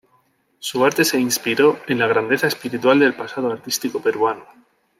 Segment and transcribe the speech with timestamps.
[0.57, 4.43] Su arte se inspiró en la grandeza espiritual del pasado artístico peruano.